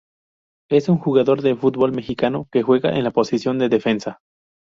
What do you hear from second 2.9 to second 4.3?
en la posición de defensa.